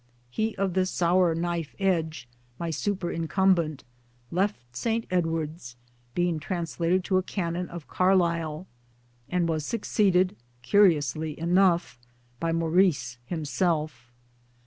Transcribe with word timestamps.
He 0.31 0.55
of 0.55 0.73
the 0.73 0.87
sour 0.87 1.35
knife 1.35 1.75
edge, 1.77 2.27
my 2.57 2.71
superincumbent, 2.71 3.83
left 4.31 4.59
St. 4.75 5.05
Edward's, 5.11 5.75
being 6.15 6.39
translated 6.39 6.95
into 6.95 7.17
a 7.19 7.21
canon 7.21 7.69
of 7.69 7.87
Carlisle, 7.87 8.65
and 9.29 9.47
was 9.47 9.63
succeeded, 9.63 10.35
curiously 10.63 11.39
enough, 11.39 11.99
by 12.39 12.51
Maurice 12.51 13.19
himself. 13.27 14.11